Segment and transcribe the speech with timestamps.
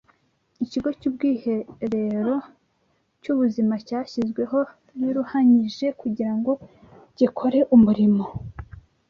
[0.63, 2.35] Ikigo cy’Ubwiherero
[3.21, 4.59] cy’Ubuzima cyashyizweho
[4.99, 6.51] biruhanyije kugira ngo
[7.19, 8.23] gikore umurimo